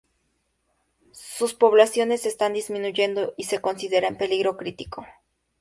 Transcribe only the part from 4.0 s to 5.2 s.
en "peligro crítico".